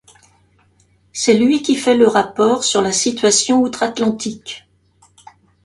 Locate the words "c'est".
1.13-1.35